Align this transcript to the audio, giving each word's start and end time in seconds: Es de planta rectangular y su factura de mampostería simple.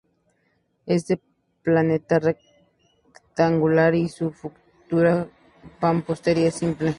Es 0.87 1.05
de 1.05 1.19
planta 1.61 2.17
rectangular 2.17 3.93
y 3.93 4.09
su 4.09 4.31
factura 4.31 5.25
de 5.25 5.29
mampostería 5.79 6.49
simple. 6.49 6.89